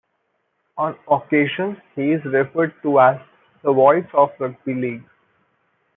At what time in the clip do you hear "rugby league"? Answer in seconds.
4.39-5.07